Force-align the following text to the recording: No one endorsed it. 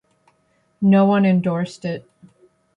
No 0.81 1.05
one 1.05 1.25
endorsed 1.27 1.85
it. 1.85 2.09